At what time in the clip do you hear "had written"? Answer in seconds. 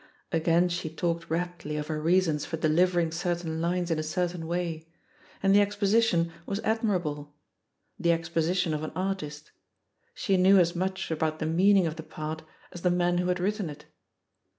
13.27-13.69